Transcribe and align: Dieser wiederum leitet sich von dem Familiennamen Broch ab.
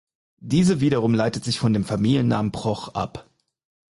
Dieser 0.39 0.79
wiederum 0.81 1.13
leitet 1.13 1.43
sich 1.45 1.59
von 1.59 1.73
dem 1.73 1.83
Familiennamen 1.83 2.49
Broch 2.51 2.95
ab. 2.95 3.29